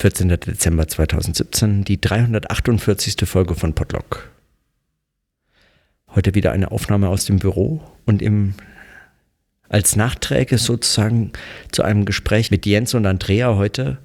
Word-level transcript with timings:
14. 0.00 0.28
Dezember 0.28 0.88
2017, 0.88 1.84
die 1.84 2.00
348. 2.00 3.16
Folge 3.28 3.54
von 3.54 3.74
Podlock. 3.74 4.30
Heute 6.14 6.34
wieder 6.34 6.52
eine 6.52 6.70
Aufnahme 6.70 7.10
aus 7.10 7.26
dem 7.26 7.38
Büro 7.38 7.82
und 8.06 8.22
im 8.22 8.54
als 9.68 9.96
Nachträge 9.96 10.56
sozusagen 10.56 11.32
zu 11.70 11.82
einem 11.82 12.06
Gespräch 12.06 12.50
mit 12.50 12.64
Jens 12.64 12.94
und 12.94 13.04
Andrea 13.04 13.56
heute. 13.56 13.98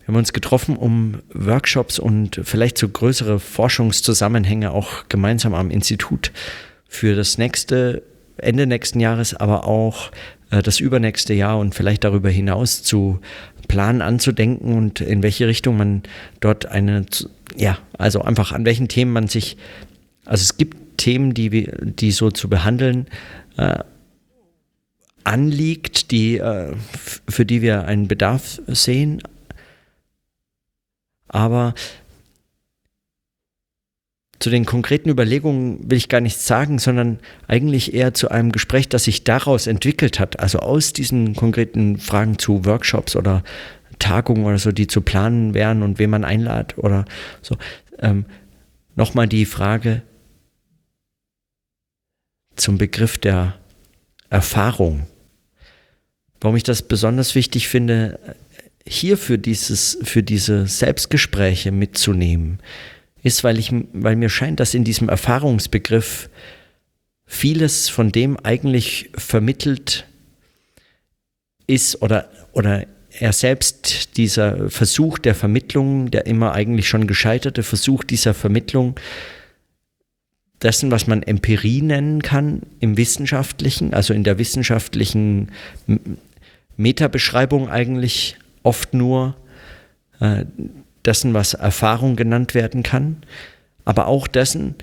Wir 0.00 0.08
haben 0.08 0.16
uns 0.16 0.34
getroffen, 0.34 0.76
um 0.76 1.22
Workshops 1.32 1.98
und 1.98 2.42
vielleicht 2.44 2.76
so 2.76 2.86
größere 2.86 3.40
Forschungszusammenhänge 3.40 4.72
auch 4.72 5.08
gemeinsam 5.08 5.54
am 5.54 5.70
Institut 5.70 6.32
für 6.86 7.16
das 7.16 7.38
nächste 7.38 8.02
Ende 8.36 8.66
nächsten 8.66 9.00
Jahres, 9.00 9.32
aber 9.32 9.64
auch 9.64 10.10
das 10.50 10.80
übernächste 10.80 11.34
Jahr 11.34 11.58
und 11.58 11.74
vielleicht 11.74 12.04
darüber 12.04 12.30
hinaus 12.30 12.82
zu 12.82 13.20
planen, 13.68 14.02
anzudenken 14.02 14.74
und 14.74 15.00
in 15.00 15.22
welche 15.22 15.48
Richtung 15.48 15.76
man 15.76 16.02
dort 16.40 16.66
eine, 16.66 17.04
ja, 17.56 17.78
also 17.98 18.22
einfach 18.22 18.52
an 18.52 18.64
welchen 18.64 18.88
Themen 18.88 19.12
man 19.12 19.28
sich, 19.28 19.56
also 20.24 20.42
es 20.42 20.56
gibt 20.56 20.98
Themen, 20.98 21.34
die, 21.34 21.70
die 21.82 22.10
so 22.10 22.30
zu 22.30 22.48
behandeln 22.48 23.06
äh, 23.56 23.78
anliegt, 25.24 26.10
die, 26.10 26.38
äh, 26.38 26.74
für 27.28 27.44
die 27.44 27.60
wir 27.60 27.84
einen 27.86 28.08
Bedarf 28.08 28.60
sehen, 28.66 29.22
aber 31.28 31.74
zu 34.38 34.50
den 34.50 34.66
konkreten 34.66 35.08
Überlegungen 35.08 35.90
will 35.90 35.98
ich 35.98 36.08
gar 36.08 36.20
nichts 36.20 36.46
sagen, 36.46 36.78
sondern 36.78 37.18
eigentlich 37.48 37.94
eher 37.94 38.14
zu 38.14 38.30
einem 38.30 38.52
Gespräch, 38.52 38.88
das 38.88 39.04
sich 39.04 39.24
daraus 39.24 39.66
entwickelt 39.66 40.20
hat. 40.20 40.40
Also 40.40 40.58
aus 40.58 40.92
diesen 40.92 41.34
konkreten 41.34 41.98
Fragen 41.98 42.38
zu 42.38 42.64
Workshops 42.64 43.16
oder 43.16 43.42
Tagungen 43.98 44.44
oder 44.44 44.58
so, 44.58 44.72
die 44.72 44.86
zu 44.86 45.00
planen 45.00 45.54
wären 45.54 45.82
und 45.82 45.98
wen 45.98 46.10
man 46.10 46.24
einladet 46.24 46.76
oder 46.78 47.06
so. 47.40 47.56
Ähm, 47.98 48.26
Nochmal 48.96 49.28
die 49.28 49.44
Frage 49.44 50.00
zum 52.56 52.78
Begriff 52.78 53.18
der 53.18 53.58
Erfahrung. 54.30 55.06
Warum 56.40 56.56
ich 56.56 56.62
das 56.62 56.80
besonders 56.80 57.34
wichtig 57.34 57.68
finde, 57.68 58.18
hier 58.86 59.18
für, 59.18 59.38
dieses, 59.38 59.98
für 60.02 60.22
diese 60.22 60.66
Selbstgespräche 60.66 61.72
mitzunehmen 61.72 62.58
ist, 63.26 63.42
weil, 63.42 63.58
ich, 63.58 63.72
weil 63.92 64.14
mir 64.14 64.28
scheint, 64.28 64.60
dass 64.60 64.72
in 64.72 64.84
diesem 64.84 65.08
Erfahrungsbegriff 65.08 66.30
vieles 67.26 67.88
von 67.88 68.12
dem 68.12 68.38
eigentlich 68.38 69.10
vermittelt 69.16 70.06
ist 71.66 72.02
oder, 72.02 72.30
oder 72.52 72.86
er 73.18 73.32
selbst, 73.32 74.16
dieser 74.16 74.70
Versuch 74.70 75.18
der 75.18 75.34
Vermittlung, 75.34 76.12
der 76.12 76.26
immer 76.26 76.52
eigentlich 76.52 76.88
schon 76.88 77.08
gescheiterte 77.08 77.64
Versuch 77.64 78.04
dieser 78.04 78.32
Vermittlung, 78.32 78.94
dessen, 80.62 80.92
was 80.92 81.08
man 81.08 81.24
Empirie 81.24 81.82
nennen 81.82 82.22
kann 82.22 82.62
im 82.78 82.96
Wissenschaftlichen, 82.96 83.92
also 83.92 84.14
in 84.14 84.22
der 84.22 84.38
wissenschaftlichen 84.38 85.50
Metabeschreibung 86.76 87.68
eigentlich 87.68 88.36
oft 88.62 88.94
nur 88.94 89.36
äh, 90.20 90.44
dessen, 91.06 91.34
was 91.34 91.54
Erfahrung 91.54 92.16
genannt 92.16 92.54
werden 92.54 92.82
kann, 92.82 93.22
aber 93.84 94.06
auch 94.06 94.26
dessen, 94.26 94.74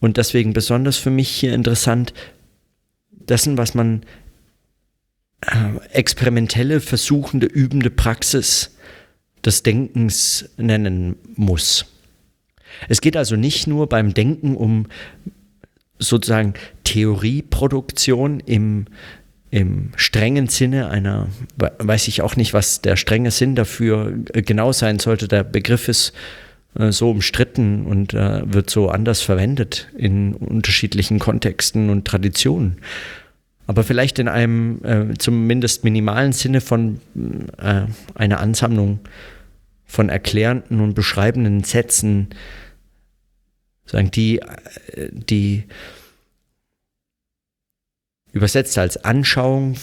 und 0.00 0.16
deswegen 0.18 0.52
besonders 0.52 0.98
für 0.98 1.10
mich 1.10 1.30
hier 1.30 1.54
interessant, 1.54 2.12
dessen, 3.10 3.56
was 3.56 3.74
man 3.74 4.04
äh, 5.40 5.78
experimentelle, 5.92 6.80
versuchende, 6.80 7.46
übende 7.46 7.90
Praxis 7.90 8.76
des 9.44 9.62
Denkens 9.62 10.50
nennen 10.56 11.16
muss. 11.36 11.86
Es 12.88 13.00
geht 13.00 13.16
also 13.16 13.36
nicht 13.36 13.66
nur 13.66 13.88
beim 13.88 14.14
Denken 14.14 14.56
um 14.56 14.86
sozusagen 15.98 16.54
Theorieproduktion 16.82 18.40
im 18.40 18.86
im 19.54 19.90
strengen 19.94 20.48
Sinne 20.48 20.90
einer, 20.90 21.28
weiß 21.78 22.08
ich 22.08 22.22
auch 22.22 22.34
nicht, 22.34 22.54
was 22.54 22.80
der 22.80 22.96
strenge 22.96 23.30
Sinn 23.30 23.54
dafür 23.54 24.12
äh, 24.32 24.42
genau 24.42 24.72
sein 24.72 24.98
sollte. 24.98 25.28
Der 25.28 25.44
Begriff 25.44 25.86
ist 25.86 26.12
äh, 26.76 26.90
so 26.90 27.12
umstritten 27.12 27.86
und 27.86 28.14
äh, 28.14 28.52
wird 28.52 28.68
so 28.68 28.88
anders 28.88 29.22
verwendet 29.22 29.86
in 29.96 30.34
unterschiedlichen 30.34 31.20
Kontexten 31.20 31.88
und 31.88 32.04
Traditionen. 32.04 32.78
Aber 33.68 33.84
vielleicht 33.84 34.18
in 34.18 34.26
einem 34.26 34.84
äh, 34.84 35.14
zumindest 35.18 35.84
minimalen 35.84 36.32
Sinne 36.32 36.60
von 36.60 36.98
einer 38.14 38.40
Ansammlung 38.40 38.98
von 39.86 40.08
erklärenden 40.08 40.80
und 40.80 40.94
beschreibenden 40.94 41.62
Sätzen, 41.62 42.30
sagen 43.86 44.10
die, 44.10 44.40
die 44.96 45.62
übersetzt 48.34 48.76
als 48.76 49.02
Anschauung, 49.04 49.76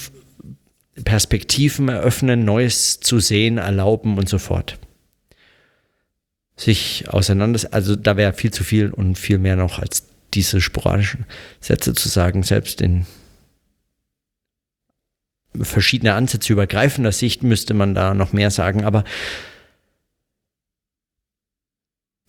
Perspektiven 1.03 1.87
eröffnen, 1.89 2.45
Neues 2.45 2.99
zu 2.99 3.19
sehen, 3.19 3.57
erlauben 3.57 4.17
und 4.17 4.29
so 4.29 4.37
fort. 4.37 4.77
Sich 6.57 7.05
auseinander, 7.07 7.59
also 7.71 7.95
da 7.95 8.17
wäre 8.17 8.33
viel 8.33 8.51
zu 8.51 8.63
viel 8.63 8.91
und 8.91 9.17
viel 9.17 9.39
mehr 9.39 9.55
noch 9.55 9.79
als 9.79 10.03
diese 10.33 10.61
sporadischen 10.61 11.25
Sätze 11.59 11.93
zu 11.93 12.09
sagen, 12.09 12.43
selbst 12.43 12.81
in 12.81 13.05
verschiedene 15.59 16.13
Ansätze 16.13 16.53
übergreifender 16.53 17.11
Sicht 17.11 17.43
müsste 17.43 17.73
man 17.73 17.95
da 17.95 18.13
noch 18.13 18.33
mehr 18.33 18.51
sagen, 18.51 18.83
aber 18.83 19.03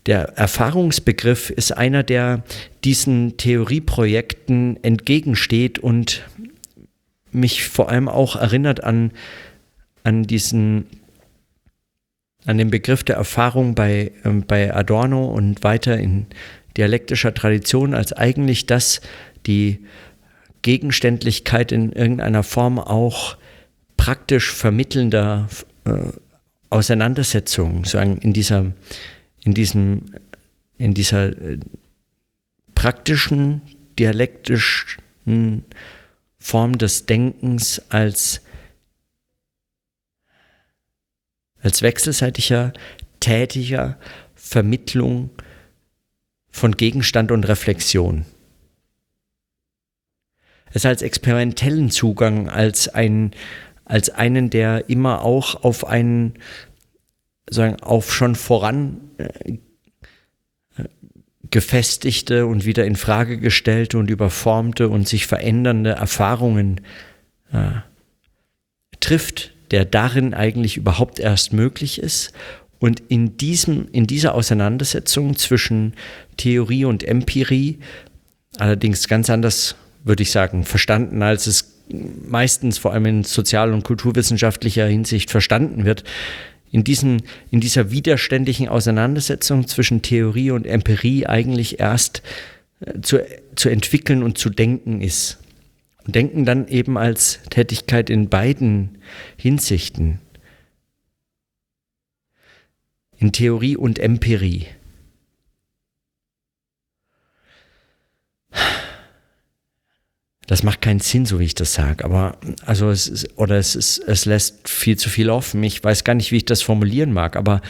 der 0.07 0.37
Erfahrungsbegriff 0.37 1.51
ist 1.51 1.73
einer, 1.73 2.03
der 2.03 2.43
diesen 2.85 3.37
Theorieprojekten 3.37 4.83
entgegensteht 4.83 5.79
und 5.79 6.23
mich 7.31 7.69
vor 7.69 7.89
allem 7.89 8.09
auch 8.09 8.37
erinnert 8.37 8.83
an, 8.83 9.13
an 10.05 10.25
diesen 10.25 10.87
an 12.45 12.59
den 12.59 12.71
Begriff 12.71 13.05
der 13.05 13.17
Erfahrung 13.17 13.75
bei, 13.77 14.11
äh, 14.25 14.31
bei 14.31 14.75
Adorno 14.75 15.27
und 15.27 15.63
weiter 15.63 15.99
in 15.99 16.27
dialektischer 16.77 17.35
Tradition 17.35 17.95
als 17.95 18.13
eigentlich 18.13 18.67
das, 18.67 19.01
die 19.47 19.85
Gegenständlichkeit 20.63 21.73
in 21.73 21.93
irgendeiner 21.93 22.43
Form 22.43 22.79
auch 22.79 23.37
praktisch 23.97 24.53
vermittelnder 24.53 25.49
äh, 25.85 25.93
Auseinandersetzung, 26.71 27.85
sagen 27.85 28.19
in 28.19 28.33
dieser 28.33 28.73
in 29.45 29.55
diesem, 29.55 30.07
in 30.79 30.95
dieser 30.95 31.29
äh, 31.29 31.59
praktischen, 32.75 33.63
dialektischen 33.99 35.65
Form 36.39 36.79
des 36.79 37.07
Denkens 37.07 37.83
als, 37.91 38.41
als 41.61 41.83
wechselseitiger, 41.83 42.73
tätiger 43.21 43.99
Vermittlung 44.35 45.31
von 46.51 46.77
Gegenstand 46.77 47.31
und 47.31 47.45
Reflexion. 47.49 48.27
Es 50.75 50.87
als 50.87 51.03
experimentellen 51.03 51.91
Zugang, 51.91 52.49
als, 52.49 52.89
ein, 52.89 53.33
als 53.85 54.11
einen, 54.11 54.51
der 54.51 54.89
immer 54.89 55.23
auch 55.23 55.63
auf 55.65 55.87
einen 55.87 56.35
sagen, 57.49 57.77
auf 57.83 58.13
schon 58.13 58.35
voran 58.35 59.01
äh, 59.19 59.59
gefestigte 61.51 62.47
und 62.47 62.65
wieder 62.65 62.85
in 62.85 62.97
Frage 62.97 63.39
gestellte 63.39 63.99
und 63.99 64.11
überformte 64.11 64.89
und 64.89 65.07
sich 65.07 65.27
verändernde 65.27 65.91
Erfahrungen 65.91 66.81
äh, 67.53 67.73
trifft, 69.01 69.53
der 69.71 69.85
darin 69.85 70.35
eigentlich 70.35 70.77
überhaupt 70.77 71.21
erst 71.21 71.53
möglich 71.53 72.01
ist. 72.01 72.33
Und 72.79 73.01
in, 73.09 73.37
diesem, 73.37 73.87
in 73.93 74.07
dieser 74.07 74.35
Auseinandersetzung 74.35 75.37
zwischen 75.37 75.95
Theorie 76.37 76.85
und 76.85 77.05
Empirie, 77.05 77.79
allerdings 78.59 79.07
ganz 79.07 79.31
anders, 79.31 79.77
würde 80.05 80.23
ich 80.23 80.33
sagen, 80.33 80.65
verstanden, 80.65 81.23
als 81.23 81.47
es 81.47 81.73
meistens 82.27 82.79
vor 82.79 82.93
allem 82.93 83.07
in 83.07 83.25
sozial- 83.25 83.73
und 83.73 83.85
kulturwissenschaftlicher 83.85 84.87
Hinsicht 84.87 85.31
verstanden 85.31 85.85
wird, 85.85 86.05
in, 86.73 86.83
diesen, 86.85 87.23
in 87.51 87.61
dieser 87.61 87.93
widerständigen 87.93 88.69
Auseinandersetzung 88.69 89.69
zwischen 89.69 90.03
Theorie 90.03 90.51
und 90.51 90.67
Empirie 90.67 91.27
eigentlich 91.27 91.79
erst 91.79 92.23
äh, 92.81 93.01
zu, 93.03 93.25
zu 93.55 93.69
entwickeln 93.69 94.23
und 94.23 94.39
zu 94.39 94.51
denken 94.51 95.03
ist. 95.03 95.39
Und 96.05 96.17
denken 96.17 96.45
dann 96.45 96.67
eben 96.67 96.99
als 96.99 97.41
Tätigkeit 97.51 98.11
in 98.11 98.29
beiden 98.29 98.99
Hinsichten. 99.37 100.19
In 103.19 103.31
Theorie 103.31 103.77
und 103.77 104.01
Empirie. 104.01 104.67
Das 110.47 110.63
macht 110.63 110.81
keinen 110.81 111.01
Sinn, 111.01 111.25
so 111.25 111.39
wie 111.39 111.45
ich 111.45 111.55
das 111.55 111.75
sage, 111.75 112.05
aber 112.05 112.37
also 112.67 112.91
es 112.91 113.07
ist, 113.07 113.39
oder 113.39 113.57
es 113.57 113.77
ist, 113.77 113.99
es 113.99 114.25
lässt 114.25 114.69
viel 114.69 114.99
zu 114.99 115.09
viel 115.09 115.31
offen. 115.31 115.63
Ich 115.63 115.83
weiß 115.83 116.05
gar 116.05 116.15
nicht, 116.15 116.33
wie 116.33 116.39
ich 116.39 116.45
das 116.45 116.63
formulieren 116.63 117.13
mag, 117.13 117.37
aber 117.37 117.61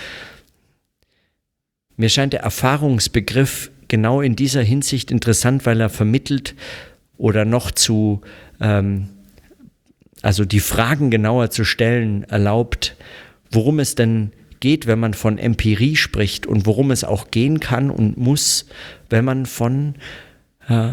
mir 1.96 2.08
scheint 2.08 2.32
der 2.32 2.40
Erfahrungsbegriff 2.40 3.70
genau 3.88 4.22
in 4.22 4.36
dieser 4.36 4.62
Hinsicht 4.62 5.10
interessant, 5.10 5.66
weil 5.66 5.80
er 5.80 5.90
vermittelt 5.90 6.54
oder 7.18 7.44
noch 7.44 7.70
zu, 7.70 8.22
ähm, 8.60 9.10
also 10.22 10.44
die 10.46 10.60
Fragen 10.60 11.10
genauer 11.10 11.50
zu 11.50 11.64
stellen, 11.64 12.24
erlaubt, 12.24 12.96
worum 13.50 13.80
es 13.80 13.94
denn 13.94 14.32
geht, 14.60 14.86
wenn 14.86 14.98
man 14.98 15.12
von 15.12 15.38
Empirie 15.38 15.96
spricht 15.96 16.46
und 16.46 16.64
worum 16.66 16.90
es 16.90 17.04
auch 17.04 17.30
gehen 17.30 17.60
kann 17.60 17.90
und 17.90 18.16
muss, 18.16 18.66
wenn 19.10 19.24
man 19.24 19.44
von 19.44 19.96
äh, 20.68 20.92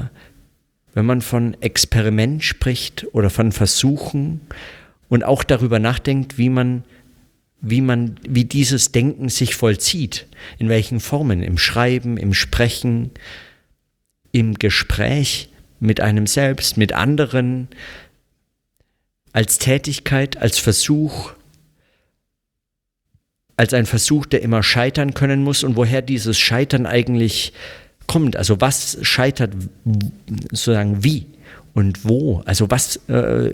wenn 0.99 1.05
man 1.05 1.21
von 1.21 1.55
Experiment 1.61 2.43
spricht 2.43 3.07
oder 3.13 3.29
von 3.29 3.53
Versuchen 3.53 4.41
und 5.07 5.23
auch 5.23 5.45
darüber 5.45 5.79
nachdenkt, 5.79 6.37
wie 6.37 6.49
man, 6.49 6.83
wie 7.61 7.79
man, 7.79 8.19
wie 8.27 8.43
dieses 8.43 8.91
Denken 8.91 9.29
sich 9.29 9.55
vollzieht, 9.55 10.27
in 10.57 10.67
welchen 10.67 10.99
Formen, 10.99 11.41
im 11.41 11.57
Schreiben, 11.57 12.17
im 12.17 12.33
Sprechen, 12.33 13.11
im 14.33 14.55
Gespräch 14.55 15.47
mit 15.79 16.01
einem 16.01 16.27
selbst, 16.27 16.75
mit 16.75 16.91
anderen, 16.91 17.69
als 19.31 19.57
Tätigkeit, 19.57 20.35
als 20.35 20.59
Versuch, 20.59 21.31
als 23.55 23.73
ein 23.73 23.85
Versuch, 23.85 24.25
der 24.25 24.41
immer 24.41 24.63
scheitern 24.63 25.13
können 25.13 25.43
muss 25.43 25.63
und 25.63 25.77
woher 25.77 26.01
dieses 26.01 26.37
Scheitern 26.37 26.85
eigentlich 26.85 27.53
kommt. 28.09 28.35
Also 28.35 28.59
was 28.59 28.97
scheitert 29.03 29.53
sozusagen 30.51 31.03
wie 31.03 31.27
und 31.73 32.03
wo? 32.03 32.41
Also 32.45 32.69
was, 32.69 32.99
äh, 33.07 33.53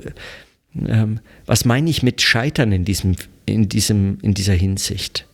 äh, 0.73 1.07
was 1.45 1.65
meine 1.65 1.89
ich 1.89 2.01
mit 2.01 2.21
Scheitern 2.21 2.71
in, 2.71 2.85
diesem, 2.85 3.17
in, 3.45 3.67
diesem, 3.67 4.17
in 4.21 4.33
dieser 4.33 4.53
Hinsicht? 4.53 5.27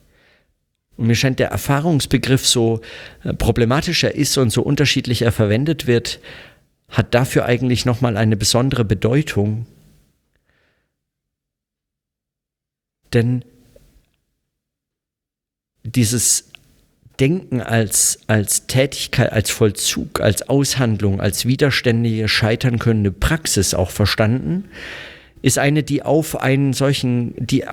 Und 0.97 1.05
mir 1.07 1.15
scheint 1.15 1.39
der 1.39 1.49
Erfahrungsbegriff 1.49 2.45
so 2.45 2.81
äh, 3.23 3.33
problematischer 3.33 4.13
ist 4.13 4.37
und 4.37 4.49
so 4.49 4.63
unterschiedlich 4.63 5.21
er 5.21 5.31
verwendet 5.31 5.85
wird, 5.85 6.19
hat 6.89 7.13
dafür 7.13 7.45
eigentlich 7.45 7.85
nochmal 7.85 8.17
eine 8.17 8.35
besondere 8.35 8.83
Bedeutung. 8.83 9.67
Denn 13.13 13.45
dieses 15.83 16.50
Denken 17.21 17.61
als, 17.61 18.19
als 18.25 18.65
Tätigkeit, 18.65 19.31
als 19.31 19.51
Vollzug, 19.51 20.21
als 20.21 20.49
Aushandlung, 20.49 21.21
als 21.21 21.45
widerständige, 21.45 22.27
scheitern 22.27 22.79
könnende 22.79 23.11
Praxis 23.11 23.75
auch 23.75 23.91
verstanden, 23.91 24.65
ist 25.43 25.59
eine, 25.59 25.83
die 25.83 26.01
auf 26.01 26.41
einen 26.41 26.73
solchen, 26.73 27.35
die 27.37 27.63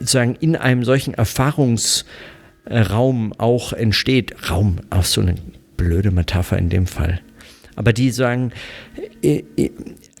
sozusagen 0.00 0.34
in 0.34 0.56
einem 0.56 0.82
solchen 0.82 1.14
Erfahrungsraum 1.14 3.32
auch 3.38 3.72
entsteht. 3.72 4.50
Raum, 4.50 4.78
auch 4.90 5.04
so 5.04 5.20
eine 5.20 5.36
blöde 5.76 6.10
Metapher 6.10 6.58
in 6.58 6.68
dem 6.68 6.88
Fall. 6.88 7.20
Aber 7.76 7.92
die 7.92 8.10
sagen, 8.10 8.50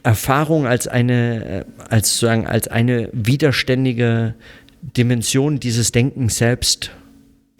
Erfahrung 0.04 0.66
als 0.66 0.86
eine, 0.86 1.66
als 1.88 2.10
sozusagen 2.10 2.46
als 2.46 2.68
eine 2.68 3.08
widerständige 3.12 4.36
Dimension 4.80 5.58
dieses 5.58 5.90
Denkens 5.90 6.38
selbst 6.38 6.92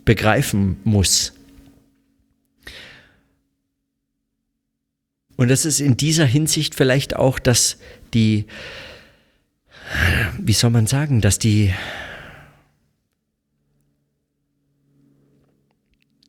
begreifen 0.06 0.78
muss. 0.84 1.34
Und 5.36 5.48
das 5.48 5.66
ist 5.66 5.80
in 5.80 5.98
dieser 5.98 6.24
Hinsicht 6.24 6.74
vielleicht 6.74 7.14
auch, 7.14 7.38
dass 7.38 7.76
die, 8.14 8.46
wie 10.38 10.54
soll 10.54 10.70
man 10.70 10.86
sagen, 10.86 11.20
dass 11.20 11.38
die, 11.38 11.74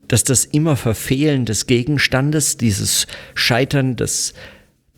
dass 0.10 0.26
das 0.26 0.44
immer 0.44 0.76
Verfehlen 0.76 1.46
des 1.46 1.68
Gegenstandes, 1.68 2.58
dieses 2.58 3.08
Scheitern 3.34 3.96
des, 3.96 4.34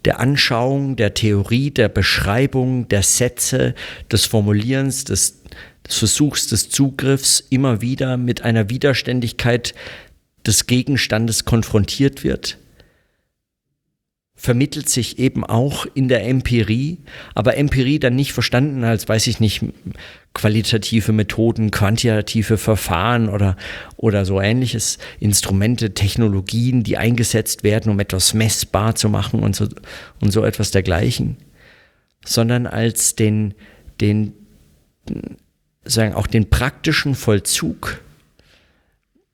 der 0.05 0.19
Anschauung, 0.19 0.95
der 0.95 1.13
Theorie, 1.13 1.69
der 1.69 1.89
Beschreibung, 1.89 2.87
der 2.87 3.03
Sätze, 3.03 3.75
des 4.11 4.25
Formulierens, 4.25 5.03
des 5.03 5.43
des 5.87 5.97
Versuchs 5.97 6.47
des 6.47 6.69
Zugriffs 6.69 7.39
immer 7.49 7.81
wieder 7.81 8.17
mit 8.17 8.41
einer 8.41 8.69
Widerständigkeit 8.69 9.73
des 10.45 10.67
Gegenstandes 10.67 11.45
konfrontiert 11.45 12.23
wird, 12.23 12.57
vermittelt 14.39 14.87
sich 14.87 15.19
eben 15.19 15.43
auch 15.43 15.85
in 15.95 16.07
der 16.07 16.25
Empirie, 16.25 16.99
aber 17.35 17.57
Empirie 17.57 17.99
dann 17.99 18.15
nicht 18.15 18.31
verstanden 18.31 18.85
als, 18.85 19.09
weiß 19.09 19.27
ich 19.27 19.41
nicht, 19.41 19.65
qualitative 20.33 21.11
Methoden, 21.11 21.71
quantitative 21.71 22.57
Verfahren 22.57 23.27
oder, 23.27 23.57
oder 23.97 24.23
so 24.23 24.39
ähnliches, 24.39 24.97
Instrumente, 25.19 25.93
Technologien, 25.93 26.83
die 26.83 26.95
eingesetzt 26.95 27.65
werden, 27.65 27.91
um 27.91 27.99
etwas 27.99 28.33
messbar 28.33 28.95
zu 28.95 29.09
machen 29.09 29.41
und 29.41 29.57
so, 29.57 29.67
und 30.21 30.31
so 30.31 30.45
etwas 30.45 30.71
dergleichen, 30.71 31.35
sondern 32.23 32.65
als 32.65 33.15
den, 33.15 33.55
den 33.99 34.33
sagen, 35.89 36.13
auch 36.13 36.27
den 36.27 36.49
praktischen 36.49 37.15
Vollzug 37.15 38.01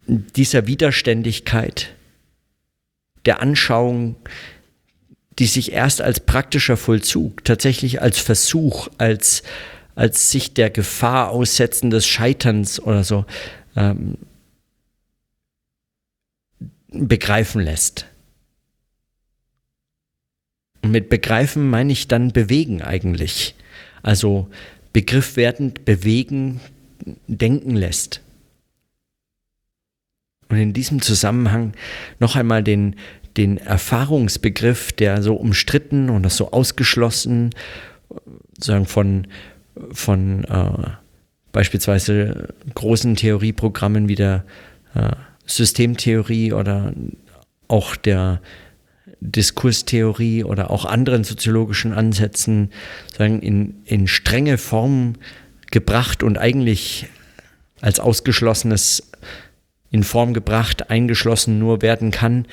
dieser 0.07 0.67
Widerständigkeit, 0.67 1.93
der 3.25 3.41
Anschauung, 3.41 4.15
die 5.39 5.47
sich 5.47 5.71
erst 5.71 6.01
als 6.01 6.19
praktischer 6.19 6.77
Vollzug, 6.77 7.43
tatsächlich 7.43 8.01
als 8.01 8.19
Versuch, 8.19 8.87
als, 8.97 9.43
als 9.95 10.31
sich 10.31 10.53
der 10.53 10.69
Gefahr 10.69 11.31
aussetzen 11.31 11.89
des 11.89 12.07
Scheiterns 12.07 12.79
oder 12.79 13.03
so 13.03 13.25
ähm, 13.75 14.17
begreifen 16.87 17.61
lässt. 17.61 18.05
Und 20.81 20.91
mit 20.91 21.09
begreifen 21.09 21.69
meine 21.69 21.91
ich 21.91 22.07
dann 22.07 22.31
bewegen 22.31 22.81
eigentlich. 22.81 23.55
Also 24.03 24.49
Begriff 24.95 25.35
werdend 25.35 25.83
bewegen, 25.83 26.61
denken 27.27 27.75
lässt. 27.75 28.21
Und 30.47 30.55
in 30.55 30.71
diesem 30.71 31.01
Zusammenhang 31.01 31.73
noch 32.21 32.37
einmal 32.37 32.63
den, 32.63 32.95
den 33.35 33.57
Erfahrungsbegriff, 33.57 34.93
der 34.93 35.21
so 35.21 35.35
umstritten 35.35 36.09
und 36.09 36.23
das 36.23 36.37
so 36.37 36.53
ausgeschlossen, 36.53 37.49
sagen 38.57 38.85
von, 38.85 39.27
von 39.91 40.45
äh, 40.45 40.91
beispielsweise 41.51 42.53
großen 42.73 43.17
Theorieprogrammen 43.17 44.07
wie 44.07 44.15
der 44.15 44.45
äh, 44.93 45.11
Systemtheorie 45.45 46.53
oder 46.53 46.93
auch 47.67 47.97
der 47.97 48.39
Diskurstheorie 49.25 50.43
oder 50.43 50.71
auch 50.71 50.85
anderen 50.85 51.23
soziologischen 51.23 51.93
Ansätzen 51.93 52.71
sagen, 53.17 53.41
in, 53.41 53.81
in 53.85 54.07
strenge 54.07 54.57
Form 54.57 55.13
gebracht 55.71 56.23
und 56.23 56.37
eigentlich 56.37 57.07
als 57.81 57.99
Ausgeschlossenes 57.99 59.11
in 59.91 60.03
Form 60.03 60.33
gebracht, 60.33 60.89
eingeschlossen 60.89 61.59
nur 61.59 61.81
werden 61.81 62.11
kann. 62.11 62.47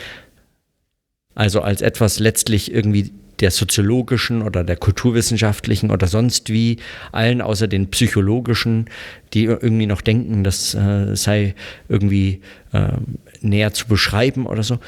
Also 1.34 1.62
als 1.62 1.82
etwas 1.82 2.18
letztlich 2.18 2.72
irgendwie 2.72 3.12
der 3.40 3.50
soziologischen 3.50 4.42
oder 4.42 4.62
der 4.62 4.76
kulturwissenschaftlichen 4.76 5.90
oder 5.90 6.06
sonst 6.06 6.50
wie 6.50 6.78
allen 7.10 7.40
außer 7.40 7.66
den 7.66 7.90
psychologischen, 7.90 8.86
die 9.34 9.44
irgendwie 9.44 9.86
noch 9.86 10.00
denken, 10.00 10.44
das 10.44 10.74
äh, 10.74 11.16
sei 11.16 11.54
irgendwie 11.88 12.42
äh, 12.72 12.92
näher 13.40 13.72
zu 13.72 13.88
beschreiben 13.88 14.46
oder 14.46 14.62
so 14.62 14.78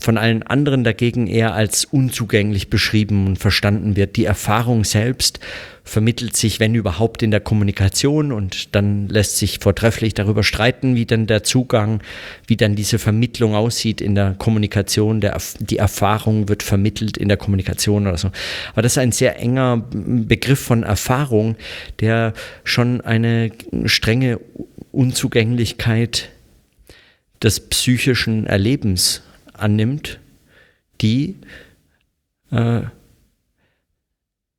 von 0.00 0.18
allen 0.18 0.42
anderen 0.42 0.84
dagegen 0.84 1.26
eher 1.26 1.54
als 1.54 1.84
unzugänglich 1.84 2.70
beschrieben 2.70 3.26
und 3.26 3.36
verstanden 3.38 3.96
wird. 3.96 4.16
Die 4.16 4.24
Erfahrung 4.24 4.84
selbst 4.84 5.40
vermittelt 5.84 6.36
sich, 6.36 6.60
wenn 6.60 6.74
überhaupt, 6.74 7.22
in 7.22 7.30
der 7.30 7.40
Kommunikation 7.40 8.32
und 8.32 8.74
dann 8.74 9.08
lässt 9.08 9.38
sich 9.38 9.58
vortrefflich 9.58 10.14
darüber 10.14 10.44
streiten, 10.44 10.94
wie 10.94 11.06
dann 11.06 11.26
der 11.26 11.42
Zugang, 11.42 12.02
wie 12.46 12.56
dann 12.56 12.76
diese 12.76 12.98
Vermittlung 12.98 13.54
aussieht 13.54 14.00
in 14.00 14.14
der 14.14 14.34
Kommunikation. 14.38 15.20
Der, 15.20 15.36
die 15.58 15.78
Erfahrung 15.78 16.48
wird 16.48 16.62
vermittelt 16.62 17.16
in 17.16 17.28
der 17.28 17.36
Kommunikation 17.36 18.06
oder 18.06 18.18
so. 18.18 18.30
Aber 18.72 18.82
das 18.82 18.92
ist 18.92 18.98
ein 18.98 19.12
sehr 19.12 19.38
enger 19.40 19.84
Begriff 19.90 20.60
von 20.60 20.82
Erfahrung, 20.82 21.56
der 21.98 22.34
schon 22.62 23.00
eine 23.00 23.50
strenge 23.86 24.38
Unzugänglichkeit 24.92 26.28
des 27.42 27.60
psychischen 27.68 28.46
Erlebens 28.46 29.22
annimmt, 29.60 30.20
die, 31.00 31.36
äh, 32.50 32.82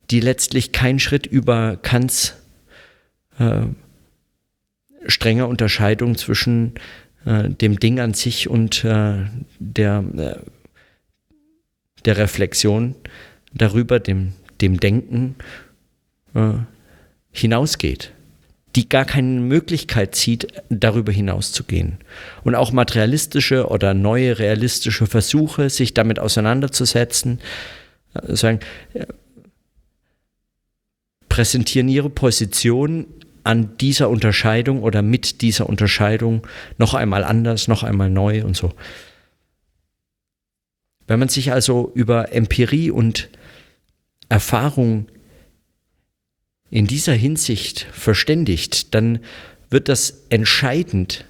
die 0.10 0.20
letztlich 0.20 0.72
kein 0.72 1.00
Schritt 1.00 1.26
über 1.26 1.78
Kants 1.78 2.36
äh, 3.40 3.64
strenge 5.08 5.48
Unterscheidung 5.48 6.18
zwischen 6.18 6.74
äh, 7.26 7.50
dem 7.50 7.80
Ding 7.80 8.00
an 8.00 8.14
sich 8.14 8.50
und 8.50 8.84
äh, 8.84 9.26
der, 9.60 10.04
äh, 10.18 10.40
der 12.06 12.18
Reflexion 12.18 12.96
darüber, 13.54 14.00
dem, 14.00 14.34
dem 14.60 14.80
Denken 14.80 15.36
äh, 16.34 16.54
hinausgeht, 17.32 18.12
die 18.76 18.88
gar 18.88 19.06
keine 19.06 19.40
Möglichkeit 19.42 20.16
sieht, 20.16 20.48
darüber 20.70 21.12
hinauszugehen. 21.12 21.98
Und 22.44 22.56
auch 22.56 22.72
materialistische 22.72 23.68
oder 23.68 23.94
neue 23.94 24.40
realistische 24.40 25.08
Versuche, 25.08 25.70
sich 25.70 25.94
damit 25.94 26.20
auseinanderzusetzen, 26.20 27.40
äh, 28.14 28.36
sagen, 28.36 28.60
äh, 28.94 29.06
präsentieren 31.28 31.90
ihre 31.90 32.10
Position 32.10 33.08
an 33.44 33.78
dieser 33.78 34.10
Unterscheidung 34.10 34.84
oder 34.84 35.02
mit 35.02 35.42
dieser 35.42 35.68
Unterscheidung 35.68 36.46
noch 36.78 36.94
einmal 36.94 37.24
anders, 37.24 37.68
noch 37.68 37.84
einmal 37.84 38.10
neu 38.10 38.44
und 38.44 38.56
so. 38.56 38.74
Wenn 41.08 41.20
man 41.20 41.30
sich 41.30 41.52
also 41.52 41.92
über 41.94 42.34
Empirie 42.34 42.92
und 42.92 43.30
Erfahrung 44.30 45.08
in 46.72 46.88
dieser 46.88 47.14
Hinsicht 47.14 47.86
verständigt, 47.92 48.96
dann 48.96 49.20
wird 49.70 49.90
das 49.90 50.24
entscheidend 50.30 51.26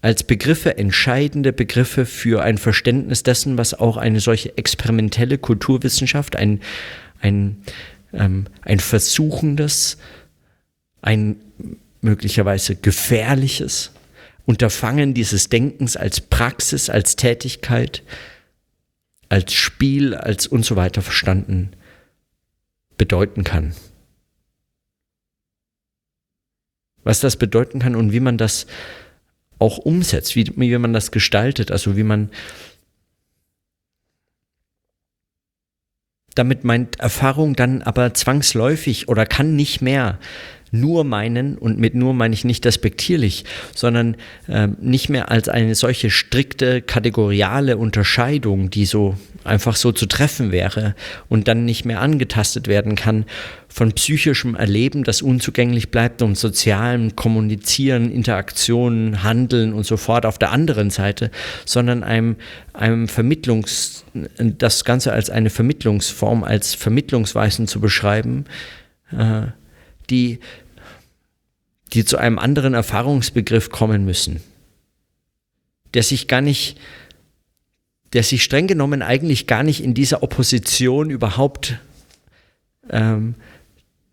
als 0.00 0.22
Begriffe 0.22 0.78
entscheidende 0.78 1.52
Begriffe 1.52 2.06
für 2.06 2.42
ein 2.42 2.56
Verständnis 2.56 3.24
dessen, 3.24 3.58
was 3.58 3.74
auch 3.74 3.96
eine 3.96 4.20
solche 4.20 4.56
experimentelle 4.56 5.38
Kulturwissenschaft, 5.38 6.36
ein, 6.36 6.60
ein, 7.20 7.56
ähm, 8.12 8.44
ein 8.62 8.78
versuchendes, 8.78 9.98
ein 11.02 11.36
möglicherweise 12.00 12.76
gefährliches 12.76 13.90
Unterfangen 14.46 15.14
dieses 15.14 15.48
Denkens 15.48 15.96
als 15.96 16.20
Praxis, 16.20 16.90
als 16.90 17.16
Tätigkeit, 17.16 18.04
als 19.28 19.52
Spiel, 19.52 20.14
als 20.14 20.46
und 20.46 20.64
so 20.64 20.76
weiter 20.76 21.02
verstanden 21.02 21.72
bedeuten 22.98 23.44
kann. 23.44 23.74
Was 27.04 27.20
das 27.20 27.36
bedeuten 27.36 27.78
kann 27.78 27.96
und 27.96 28.12
wie 28.12 28.20
man 28.20 28.36
das 28.36 28.66
auch 29.58 29.78
umsetzt, 29.78 30.36
wie, 30.36 30.52
wie 30.56 30.78
man 30.78 30.92
das 30.92 31.10
gestaltet, 31.10 31.70
also 31.70 31.96
wie 31.96 32.02
man 32.02 32.30
damit 36.34 36.62
meint 36.62 37.00
Erfahrung 37.00 37.56
dann 37.56 37.82
aber 37.82 38.14
zwangsläufig 38.14 39.08
oder 39.08 39.26
kann 39.26 39.56
nicht 39.56 39.80
mehr 39.80 40.18
nur 40.70 41.02
meinen, 41.04 41.56
und 41.56 41.78
mit 41.78 41.94
nur 41.94 42.14
meine 42.14 42.34
ich 42.34 42.44
nicht 42.44 42.64
despektierlich, 42.64 43.44
sondern 43.74 44.16
äh, 44.48 44.68
nicht 44.80 45.08
mehr 45.08 45.30
als 45.30 45.48
eine 45.48 45.74
solche 45.74 46.10
strikte 46.10 46.82
kategoriale 46.82 47.76
Unterscheidung, 47.76 48.70
die 48.70 48.84
so 48.84 49.16
einfach 49.48 49.76
so 49.76 49.92
zu 49.92 50.06
treffen 50.06 50.52
wäre 50.52 50.94
und 51.28 51.48
dann 51.48 51.64
nicht 51.64 51.84
mehr 51.84 52.00
angetastet 52.00 52.68
werden 52.68 52.94
kann 52.94 53.24
von 53.68 53.92
psychischem 53.92 54.54
Erleben, 54.54 55.04
das 55.04 55.22
unzugänglich 55.22 55.90
bleibt 55.90 56.22
und 56.22 56.36
sozialem 56.36 57.16
Kommunizieren, 57.16 58.10
Interaktionen, 58.10 59.22
Handeln 59.22 59.72
und 59.72 59.84
so 59.84 59.96
fort 59.96 60.26
auf 60.26 60.38
der 60.38 60.52
anderen 60.52 60.90
Seite, 60.90 61.30
sondern 61.64 62.02
einem, 62.02 62.36
einem 62.72 63.08
Vermittlungs, 63.08 64.04
das 64.38 64.84
Ganze 64.84 65.12
als 65.12 65.30
eine 65.30 65.50
Vermittlungsform, 65.50 66.44
als 66.44 66.74
Vermittlungsweisen 66.74 67.66
zu 67.66 67.80
beschreiben, 67.80 68.44
äh, 69.12 69.42
die, 70.10 70.40
die 71.92 72.04
zu 72.04 72.16
einem 72.16 72.38
anderen 72.38 72.74
Erfahrungsbegriff 72.74 73.70
kommen 73.70 74.04
müssen, 74.04 74.40
der 75.94 76.02
sich 76.02 76.28
gar 76.28 76.40
nicht, 76.40 76.78
der 78.12 78.22
sich 78.22 78.42
streng 78.42 78.66
genommen 78.66 79.02
eigentlich 79.02 79.46
gar 79.46 79.62
nicht 79.62 79.82
in 79.82 79.94
dieser 79.94 80.22
Opposition 80.22 81.10
überhaupt 81.10 81.78
ähm, 82.90 83.34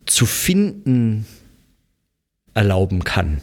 zu 0.06 0.25
finden 0.25 1.25
erlauben 2.54 3.04
kann, 3.04 3.42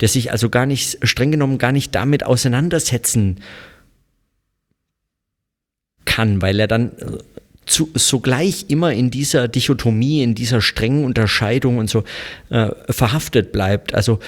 der 0.00 0.08
sich 0.08 0.32
also 0.32 0.48
gar 0.48 0.66
nicht, 0.66 0.98
streng 1.06 1.30
genommen 1.30 1.58
gar 1.58 1.72
nicht 1.72 1.94
damit 1.94 2.24
auseinandersetzen 2.24 3.40
kann, 6.04 6.42
weil 6.42 6.58
er 6.58 6.66
dann 6.66 6.92
zu, 7.66 7.90
sogleich 7.94 8.66
immer 8.68 8.92
in 8.92 9.10
dieser 9.10 9.46
Dichotomie, 9.46 10.22
in 10.22 10.34
dieser 10.34 10.60
strengen 10.60 11.04
Unterscheidung 11.04 11.78
und 11.78 11.88
so 11.88 12.04
äh, 12.48 12.70
verhaftet 12.90 13.52
bleibt. 13.52 13.94
Also 13.94 14.18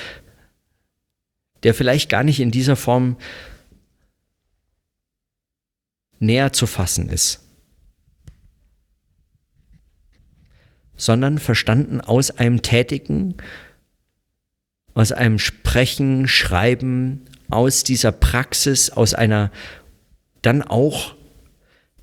der 1.62 1.74
vielleicht 1.74 2.08
gar 2.08 2.22
nicht 2.22 2.40
in 2.40 2.50
dieser 2.50 2.76
Form 2.76 3.16
näher 6.22 6.52
zu 6.52 6.66
fassen 6.66 7.08
ist, 7.08 7.40
sondern 10.96 11.38
verstanden 11.38 12.00
aus 12.00 12.30
einem 12.30 12.62
Tätigen, 12.62 13.36
aus 14.94 15.10
einem 15.10 15.38
Sprechen, 15.38 16.28
Schreiben, 16.28 17.22
aus 17.50 17.82
dieser 17.82 18.12
Praxis, 18.12 18.90
aus 18.90 19.14
einer 19.14 19.50
dann 20.42 20.62
auch 20.62 21.14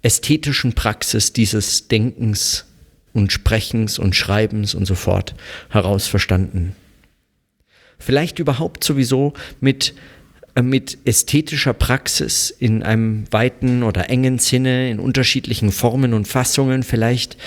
ästhetischen 0.02 0.74
Praxis 0.74 1.34
dieses 1.34 1.88
Denkens 1.88 2.66
und 3.14 3.32
Sprechens 3.32 4.00
und 4.00 4.16
Schreibens 4.16 4.76
und 4.76 4.86
so 4.86 4.96
fort 4.96 5.36
heraus 5.70 6.08
verstanden. 6.08 6.76
Vielleicht 7.98 8.40
überhaupt 8.40 8.84
sowieso 8.84 9.34
mit, 9.60 9.94
mit 10.62 10.98
ästhetischer 11.06 11.74
Praxis 11.74 12.50
in 12.50 12.84
einem 12.84 13.26
weiten 13.32 13.84
oder 13.84 14.10
engen 14.10 14.40
Sinne, 14.40 14.90
in 14.90 15.00
unterschiedlichen 15.00 15.72
Formen 15.72 16.14
und 16.14 16.28
Fassungen 16.28 16.84
vielleicht 16.84 17.38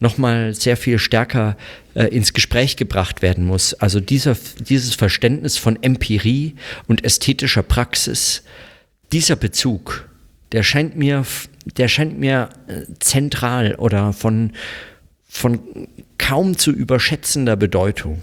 nochmal 0.00 0.54
sehr 0.54 0.76
viel 0.76 0.98
stärker 0.98 1.56
äh, 1.94 2.06
ins 2.06 2.32
Gespräch 2.32 2.76
gebracht 2.76 3.22
werden 3.22 3.46
muss. 3.46 3.74
Also 3.74 4.00
dieser, 4.00 4.36
dieses 4.58 4.94
Verständnis 4.94 5.56
von 5.56 5.80
Empirie 5.82 6.56
und 6.88 7.04
ästhetischer 7.04 7.62
Praxis, 7.62 8.42
dieser 9.12 9.36
Bezug 9.36 10.08
der 10.52 10.62
scheint 10.62 10.96
mir, 10.96 11.24
der 11.76 11.88
scheint 11.88 12.18
mir 12.18 12.50
äh, 12.68 12.82
zentral 13.00 13.74
oder 13.76 14.12
von, 14.12 14.52
von 15.28 15.88
kaum 16.18 16.56
zu 16.56 16.70
überschätzender 16.70 17.56
Bedeutung. 17.56 18.22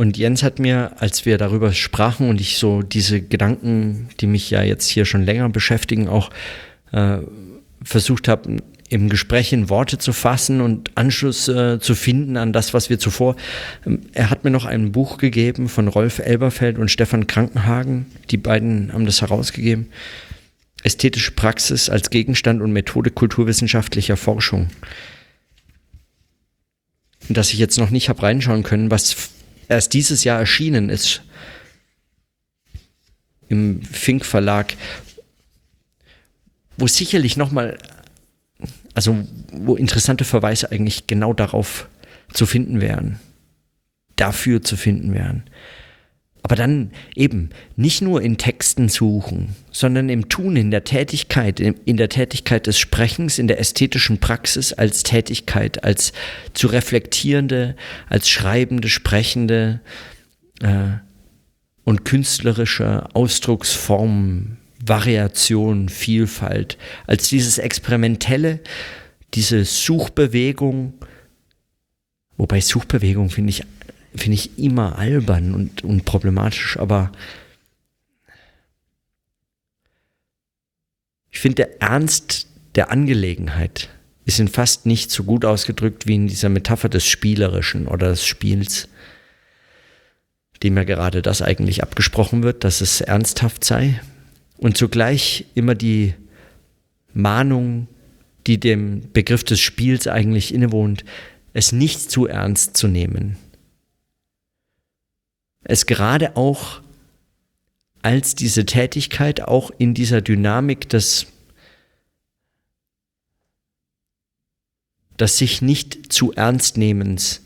Und 0.00 0.16
Jens 0.16 0.42
hat 0.42 0.58
mir, 0.58 0.92
als 0.98 1.26
wir 1.26 1.36
darüber 1.36 1.74
sprachen 1.74 2.30
und 2.30 2.40
ich 2.40 2.56
so 2.56 2.80
diese 2.80 3.20
Gedanken, 3.20 4.08
die 4.18 4.26
mich 4.26 4.48
ja 4.48 4.62
jetzt 4.62 4.86
hier 4.86 5.04
schon 5.04 5.26
länger 5.26 5.50
beschäftigen, 5.50 6.08
auch 6.08 6.30
äh, 6.92 7.18
versucht 7.82 8.26
habe, 8.26 8.62
im 8.88 9.10
Gespräch 9.10 9.52
in 9.52 9.68
Worte 9.68 9.98
zu 9.98 10.14
fassen 10.14 10.62
und 10.62 10.96
Anschluss 10.96 11.48
äh, 11.48 11.80
zu 11.80 11.94
finden 11.94 12.38
an 12.38 12.54
das, 12.54 12.72
was 12.72 12.88
wir 12.88 12.98
zuvor. 12.98 13.36
Ähm, 13.84 14.00
er 14.14 14.30
hat 14.30 14.42
mir 14.42 14.50
noch 14.50 14.64
ein 14.64 14.90
Buch 14.90 15.18
gegeben 15.18 15.68
von 15.68 15.86
Rolf 15.86 16.18
Elberfeld 16.18 16.78
und 16.78 16.90
Stefan 16.90 17.26
Krankenhagen. 17.26 18.06
Die 18.30 18.38
beiden 18.38 18.94
haben 18.94 19.04
das 19.04 19.20
herausgegeben. 19.20 19.90
Ästhetische 20.82 21.32
Praxis 21.32 21.90
als 21.90 22.08
Gegenstand 22.08 22.62
und 22.62 22.72
Methode 22.72 23.10
kulturwissenschaftlicher 23.10 24.16
Forschung. 24.16 24.70
Dass 27.28 27.52
ich 27.52 27.58
jetzt 27.58 27.78
noch 27.78 27.90
nicht 27.90 28.08
habe 28.08 28.22
reinschauen 28.22 28.62
können, 28.62 28.90
was 28.90 29.28
erst 29.70 29.94
dieses 29.94 30.24
Jahr 30.24 30.38
erschienen 30.38 30.90
ist 30.90 31.22
im 33.48 33.82
Fink 33.82 34.26
Verlag, 34.26 34.74
wo 36.76 36.86
sicherlich 36.86 37.36
nochmal 37.36 37.78
also 38.94 39.26
wo 39.52 39.76
interessante 39.76 40.24
Verweise 40.24 40.70
eigentlich 40.72 41.06
genau 41.06 41.32
darauf 41.32 41.88
zu 42.32 42.46
finden 42.46 42.80
wären, 42.80 43.18
dafür 44.16 44.62
zu 44.62 44.76
finden 44.76 45.14
wären. 45.14 45.44
Aber 46.42 46.56
dann 46.56 46.90
eben 47.14 47.50
nicht 47.76 48.00
nur 48.02 48.22
in 48.22 48.38
Texten 48.38 48.88
suchen, 48.88 49.54
sondern 49.72 50.08
im 50.08 50.28
Tun, 50.28 50.56
in 50.56 50.70
der 50.70 50.84
Tätigkeit, 50.84 51.60
in 51.60 51.96
der 51.96 52.08
Tätigkeit 52.08 52.66
des 52.66 52.78
Sprechens, 52.78 53.38
in 53.38 53.46
der 53.46 53.60
ästhetischen 53.60 54.18
Praxis 54.18 54.72
als 54.72 55.02
Tätigkeit, 55.02 55.84
als 55.84 56.12
zu 56.54 56.68
reflektierende, 56.68 57.76
als 58.08 58.28
schreibende, 58.28 58.88
sprechende 58.88 59.80
äh, 60.62 60.98
und 61.84 62.04
künstlerische 62.04 63.06
Ausdrucksformen 63.14 64.56
Variation, 64.84 65.88
Vielfalt, 65.88 66.78
als 67.06 67.28
dieses 67.28 67.58
Experimentelle, 67.58 68.60
diese 69.34 69.64
Suchbewegung, 69.64 70.94
wobei 72.36 72.60
Suchbewegung 72.60 73.30
finde 73.30 73.50
ich, 73.50 73.62
finde 74.14 74.34
ich 74.34 74.58
immer 74.58 74.98
albern 74.98 75.54
und, 75.54 75.84
und 75.84 76.04
problematisch, 76.04 76.78
aber 76.78 77.12
ich 81.30 81.38
finde 81.38 81.56
der 81.56 81.82
Ernst 81.82 82.48
der 82.74 82.90
Angelegenheit 82.90 83.88
ist 84.24 84.38
in 84.38 84.48
fast 84.48 84.86
nicht 84.86 85.10
so 85.10 85.24
gut 85.24 85.44
ausgedrückt 85.44 86.06
wie 86.06 86.14
in 86.14 86.28
dieser 86.28 86.48
Metapher 86.48 86.88
des 86.88 87.04
Spielerischen 87.04 87.88
oder 87.88 88.10
des 88.10 88.24
Spiels. 88.24 88.88
dem 90.62 90.76
ja 90.76 90.84
gerade 90.84 91.22
das 91.22 91.40
eigentlich 91.40 91.82
abgesprochen 91.82 92.42
wird, 92.42 92.64
dass 92.64 92.80
es 92.82 93.00
ernsthaft 93.00 93.64
sei. 93.64 94.00
Und 94.58 94.76
zugleich 94.76 95.46
immer 95.54 95.74
die 95.74 96.14
Mahnung, 97.14 97.88
die 98.46 98.60
dem 98.60 99.10
Begriff 99.12 99.42
des 99.42 99.58
Spiels 99.58 100.06
eigentlich 100.06 100.52
innewohnt, 100.52 101.04
es 101.54 101.72
nicht 101.72 102.10
zu 102.10 102.26
ernst 102.26 102.76
zu 102.76 102.88
nehmen. 102.88 103.36
Es 105.62 105.86
gerade 105.86 106.36
auch 106.36 106.80
als 108.02 108.34
diese 108.34 108.64
Tätigkeit, 108.64 109.42
auch 109.42 109.70
in 109.76 109.94
dieser 109.94 110.22
Dynamik 110.22 110.88
des, 110.88 111.26
des 115.18 115.36
sich 115.36 115.60
nicht 115.60 116.12
zu 116.12 116.32
ernst 116.32 116.76
nehmens 116.76 117.42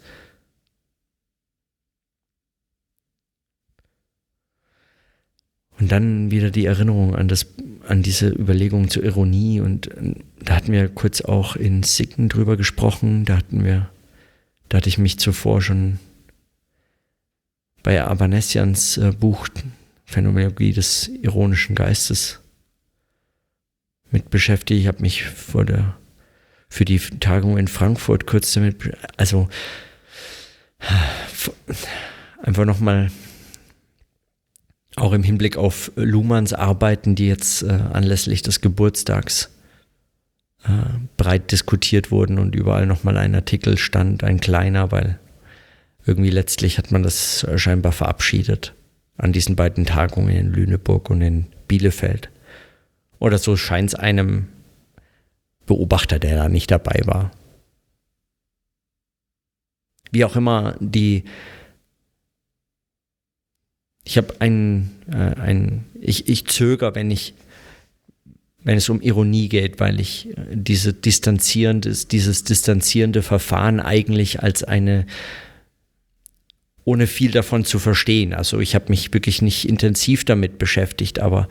Und 5.78 5.90
dann 5.90 6.30
wieder 6.30 6.50
die 6.50 6.66
Erinnerung 6.66 7.14
an, 7.14 7.28
das, 7.28 7.47
an 7.88 8.02
diese 8.02 8.28
Überlegung 8.28 8.88
zur 8.88 9.04
Ironie. 9.04 9.61
Und 9.61 9.90
da 10.40 10.56
hatten 10.56 10.73
wir 10.73 10.88
kurz 10.88 11.21
auch 11.21 11.56
in 11.56 11.83
Sicken 11.83 12.28
drüber 12.28 12.56
gesprochen. 12.56 13.25
Da 13.25 13.37
hatten 13.37 13.64
wir, 13.64 13.90
da 14.68 14.78
hatte 14.78 14.88
ich 14.88 14.99
mich 14.99 15.18
zuvor 15.18 15.61
schon 15.62 15.99
bei 17.84 18.02
Abanessians 18.02 18.96
äh, 18.96 19.12
Buch 19.12 19.46
Phänomenologie 20.06 20.72
des 20.72 21.08
ironischen 21.08 21.76
Geistes 21.76 22.40
mit 24.10 24.30
beschäftigt. 24.30 24.80
Ich 24.80 24.88
habe 24.88 25.02
mich 25.02 25.24
vor 25.24 25.64
der, 25.64 25.96
für 26.68 26.84
die 26.84 26.98
Tagung 26.98 27.58
in 27.58 27.68
Frankfurt 27.68 28.26
kurz 28.26 28.52
damit, 28.54 28.96
also 29.16 29.48
einfach 32.42 32.64
nochmal 32.64 33.10
auch 34.96 35.12
im 35.12 35.22
Hinblick 35.22 35.56
auf 35.56 35.90
Luhmanns 35.96 36.52
Arbeiten, 36.52 37.14
die 37.14 37.28
jetzt 37.28 37.62
äh, 37.62 37.80
anlässlich 37.92 38.42
des 38.42 38.60
Geburtstags 38.60 39.50
äh, 40.64 40.70
breit 41.16 41.50
diskutiert 41.50 42.10
wurden 42.10 42.38
und 42.38 42.54
überall 42.54 42.86
nochmal 42.86 43.18
ein 43.18 43.34
Artikel 43.34 43.76
stand, 43.76 44.22
ein 44.22 44.40
kleiner, 44.40 44.92
weil 44.92 45.18
irgendwie 46.06 46.30
letztlich 46.30 46.78
hat 46.78 46.90
man 46.90 47.02
das 47.02 47.46
scheinbar 47.56 47.92
verabschiedet 47.92 48.75
an 49.16 49.32
diesen 49.32 49.56
beiden 49.56 49.87
Tagungen 49.87 50.37
in 50.37 50.52
Lüneburg 50.52 51.11
und 51.11 51.23
in 51.23 51.46
Bielefeld. 51.68 52.30
Oder 53.18 53.38
so 53.38 53.56
scheint 53.56 53.90
es 53.90 53.94
einem 53.94 54.49
Beobachter, 55.66 56.18
der 56.18 56.37
da 56.37 56.49
nicht 56.49 56.70
dabei 56.70 57.00
war. 57.04 57.30
Wie 60.11 60.25
auch 60.25 60.37
immer, 60.37 60.76
die 60.80 61.25
ich 64.04 64.18
habe 64.18 64.34
ein, 64.40 64.90
äh, 65.11 65.40
ein 65.40 65.87
ich, 65.99 66.28
ich 66.28 66.46
zöger, 66.46 66.94
wenn 66.94 67.11
ich, 67.11 67.34
wenn 68.62 68.76
es 68.76 68.88
um 68.88 69.00
Ironie 69.00 69.49
geht, 69.49 69.80
weil 69.80 69.99
ich 69.99 70.28
äh, 70.28 70.34
diese 70.52 70.92
distanzierende, 70.92 71.90
dieses 71.90 72.44
distanzierende 72.44 73.23
Verfahren 73.23 73.80
eigentlich 73.80 74.42
als 74.42 74.62
eine 74.62 75.06
ohne 76.84 77.06
viel 77.06 77.30
davon 77.30 77.64
zu 77.64 77.78
verstehen. 77.78 78.34
Also 78.34 78.60
ich 78.60 78.74
habe 78.74 78.86
mich 78.88 79.12
wirklich 79.12 79.42
nicht 79.42 79.68
intensiv 79.68 80.24
damit 80.24 80.58
beschäftigt, 80.58 81.20
aber 81.20 81.48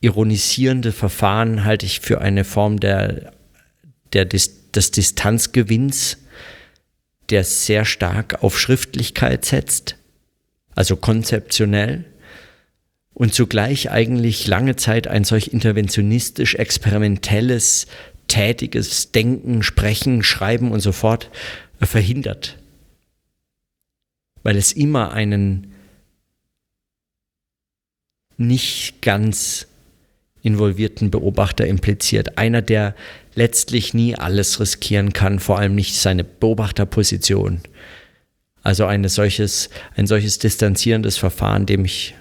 ironisierende 0.00 0.92
Verfahren 0.92 1.64
halte 1.64 1.86
ich 1.86 2.00
für 2.00 2.20
eine 2.20 2.44
Form 2.44 2.78
der, 2.78 3.32
der 4.12 4.26
des, 4.26 4.70
des 4.72 4.90
Distanzgewinns, 4.90 6.18
der 7.30 7.44
sehr 7.44 7.84
stark 7.84 8.42
auf 8.42 8.58
Schriftlichkeit 8.58 9.44
setzt 9.44 9.96
also 10.74 10.96
konzeptionell, 10.96 12.04
und 13.16 13.32
zugleich 13.32 13.92
eigentlich 13.92 14.48
lange 14.48 14.74
Zeit 14.74 15.06
ein 15.06 15.22
solch 15.22 15.52
interventionistisch 15.52 16.56
experimentelles, 16.56 17.86
tätiges 18.26 19.12
Denken, 19.12 19.62
Sprechen, 19.62 20.24
Schreiben 20.24 20.72
und 20.72 20.80
so 20.80 20.90
fort 20.90 21.30
äh, 21.80 21.86
verhindert. 21.86 22.58
Weil 24.44 24.56
es 24.56 24.70
immer 24.72 25.12
einen 25.12 25.72
nicht 28.36 29.02
ganz 29.02 29.66
involvierten 30.42 31.10
Beobachter 31.10 31.66
impliziert. 31.66 32.38
Einer, 32.38 32.62
der 32.62 32.94
letztlich 33.34 33.94
nie 33.94 34.14
alles 34.14 34.60
riskieren 34.60 35.12
kann, 35.12 35.40
vor 35.40 35.58
allem 35.58 35.74
nicht 35.74 35.96
seine 35.96 36.22
Beobachterposition. 36.22 37.60
Also 38.62 38.86
eine 38.86 39.08
solches, 39.08 39.70
ein 39.96 40.06
solches 40.06 40.38
distanzierendes 40.38 41.16
Verfahren, 41.16 41.66
dem 41.66 41.84
ich, 41.84 42.14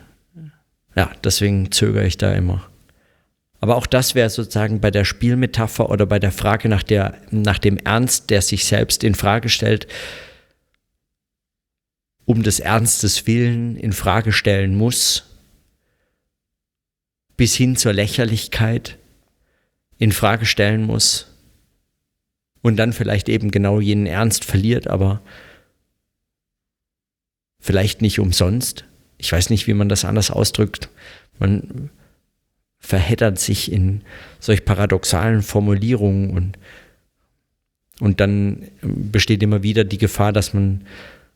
ja, 0.96 1.12
deswegen 1.24 1.72
zögere 1.72 2.06
ich 2.06 2.18
da 2.18 2.34
immer. 2.34 2.68
Aber 3.60 3.78
auch 3.78 3.88
das 3.88 4.16
wäre 4.16 4.30
sozusagen 4.30 4.82
bei 4.82 4.92
der 4.92 5.06
Spielmetapher 5.06 5.90
oder 5.90 6.06
bei 6.06 6.20
der 6.20 6.34
Frage 6.34 6.68
nach, 6.68 6.84
der, 6.84 7.16
nach 7.32 7.60
dem 7.60 7.78
Ernst, 7.78 8.30
der 8.30 8.42
sich 8.42 8.66
selbst 8.66 9.04
in 9.06 9.16
Frage 9.16 9.48
stellt, 9.48 9.88
um 12.26 12.44
des 12.44 12.60
Ernstes 12.60 13.28
willen 13.28 13.76
in 13.76 13.94
Frage 13.94 14.32
stellen 14.32 14.76
muss, 14.76 15.24
bis 17.38 17.56
hin 17.56 17.76
zur 17.76 17.94
Lächerlichkeit 17.94 18.98
in 19.98 20.12
Frage 20.12 20.46
stellen 20.46 20.84
muss 20.84 21.28
und 22.62 22.78
dann 22.78 22.94
vielleicht 22.94 23.30
eben 23.30 23.52
genau 23.52 23.80
jenen 23.80 24.06
Ernst 24.06 24.46
verliert, 24.46 24.88
aber 24.88 25.22
vielleicht 27.60 28.02
nicht 28.02 28.20
umsonst. 28.20 28.86
Ich 29.18 29.32
weiß 29.32 29.50
nicht, 29.50 29.68
wie 29.68 29.74
man 29.74 29.90
das 29.90 30.06
anders 30.06 30.32
ausdrückt. 30.32 30.90
Man 31.40 31.90
verheddert 32.80 33.40
sich 33.40 33.72
in 33.72 34.02
solch 34.40 34.66
paradoxalen 34.66 35.42
Formulierungen 35.42 36.32
und, 36.32 36.60
und 38.02 38.20
dann 38.20 38.68
besteht 38.82 39.42
immer 39.42 39.64
wieder 39.64 39.86
die 39.86 39.98
Gefahr, 39.98 40.34
dass 40.34 40.54
man 40.54 40.86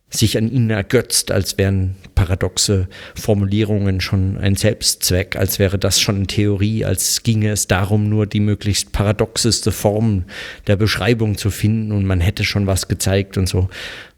sich 0.10 0.38
an 0.38 0.50
ihnen 0.50 0.70
ergötzt, 0.70 1.32
als 1.32 1.58
wären 1.58 1.96
paradoxe 2.16 2.88
Formulierungen 3.16 4.00
schon 4.00 4.38
ein 4.38 4.56
Selbstzweck, 4.56 5.36
als 5.36 5.60
wäre 5.60 5.78
das 5.78 6.00
schon 6.00 6.28
Theorie, 6.28 6.86
als 6.86 7.24
ginge 7.24 7.52
es 7.52 7.68
darum, 7.68 8.08
nur 8.08 8.26
die 8.26 8.40
möglichst 8.40 8.94
paradoxeste 8.94 9.72
Form 9.72 10.24
der 10.66 10.78
Beschreibung 10.78 11.38
zu 11.38 11.50
finden 11.50 11.92
und 11.92 12.06
man 12.06 12.22
hätte 12.22 12.46
schon 12.46 12.68
was 12.68 12.88
gezeigt 12.88 13.38
und 13.38 13.50
so, 13.50 13.70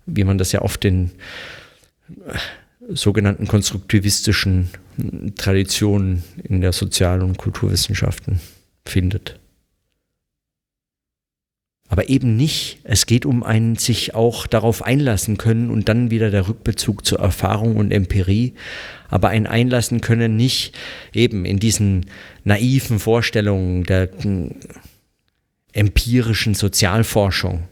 wie 0.06 0.23
man 0.23 0.38
das 0.38 0.52
ja 0.52 0.62
oft 0.62 0.86
in 0.86 1.12
sogenannten 2.89 3.47
konstruktivistischen 3.47 4.69
Traditionen 5.38 6.23
in 6.43 6.62
der 6.62 6.73
Sozial- 6.73 7.21
und 7.21 7.38
Kulturwissenschaften 7.38 8.39
findet. 8.86 9.38
Aber 11.89 12.08
eben 12.08 12.38
nicht. 12.38 12.80
Es 12.84 13.08
geht 13.08 13.25
um 13.25 13.43
ein 13.43 13.75
sich 13.75 14.13
auch 14.13 14.45
darauf 14.45 14.84
einlassen 14.84 15.38
können 15.38 15.71
und 15.71 15.89
dann 15.89 16.12
wieder 16.12 16.30
der 16.30 16.47
Rückbezug 16.47 17.04
zur 17.04 17.19
Erfahrung 17.19 17.75
und 17.78 17.91
Empirie. 17.91 18.54
Aber 19.10 19.30
ein 19.30 19.47
Einlassen 19.47 19.99
können 19.99 20.36
nicht 20.36 20.78
eben 21.13 21.45
in 21.45 21.60
diesen 21.60 22.06
naiven 22.43 22.99
Vorstellungen 22.99 23.84
der 23.86 24.10
empirischen 25.73 26.54
Sozialforschung 26.54 27.63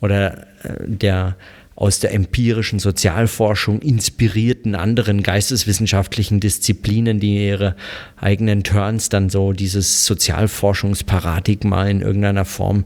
oder 0.00 0.46
äh, 0.62 0.86
der 0.86 1.36
aus 1.76 1.98
der 1.98 2.14
empirischen 2.14 2.78
Sozialforschung 2.78 3.80
inspirierten 3.80 4.74
anderen 4.74 5.22
geisteswissenschaftlichen 5.22 6.40
Disziplinen, 6.40 7.18
die 7.18 7.46
ihre 7.48 7.74
eigenen 8.16 8.62
Turns 8.62 9.08
dann 9.08 9.28
so 9.28 9.52
dieses 9.52 10.06
Sozialforschungsparadigma 10.06 11.86
in 11.86 12.00
irgendeiner 12.00 12.44
Form 12.44 12.84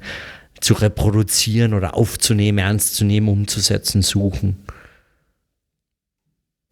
zu 0.61 0.74
reproduzieren 0.74 1.74
oder 1.74 1.94
aufzunehmen, 1.94 2.59
ernst 2.59 2.94
zu 2.94 3.05
nehmen, 3.05 3.29
umzusetzen, 3.29 4.03
suchen. 4.03 4.57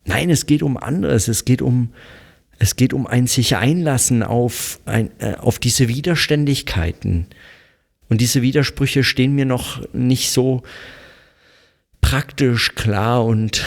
Nein, 0.06 0.30
es 0.30 0.46
geht 0.46 0.62
um 0.62 0.76
anderes. 0.76 1.28
Es 1.28 1.44
geht 1.44 1.60
um, 1.60 1.92
es 2.58 2.76
geht 2.76 2.94
um 2.94 3.06
ein 3.06 3.26
sich 3.26 3.56
einlassen 3.56 4.22
auf, 4.22 4.80
ein, 4.86 5.10
äh, 5.18 5.34
auf 5.34 5.58
diese 5.58 5.88
Widerständigkeiten. 5.88 7.26
Und 8.08 8.20
diese 8.20 8.40
Widersprüche 8.40 9.04
stehen 9.04 9.34
mir 9.34 9.46
noch 9.46 9.82
nicht 9.92 10.30
so 10.30 10.62
praktisch 12.06 12.76
klar 12.76 13.24
und 13.24 13.64